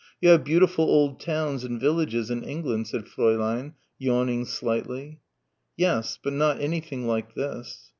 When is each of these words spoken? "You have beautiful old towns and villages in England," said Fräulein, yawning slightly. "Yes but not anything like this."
"You 0.19 0.29
have 0.29 0.43
beautiful 0.43 0.83
old 0.85 1.19
towns 1.19 1.63
and 1.63 1.79
villages 1.79 2.31
in 2.31 2.43
England," 2.43 2.87
said 2.87 3.05
Fräulein, 3.05 3.73
yawning 3.99 4.45
slightly. 4.45 5.19
"Yes 5.77 6.17
but 6.23 6.33
not 6.33 6.59
anything 6.59 7.05
like 7.05 7.35
this." 7.35 7.89